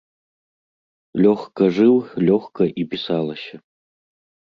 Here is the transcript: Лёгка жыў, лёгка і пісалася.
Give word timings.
Лёгка 1.27 1.63
жыў, 1.77 1.95
лёгка 2.27 2.63
і 2.79 2.91
пісалася. 2.97 3.55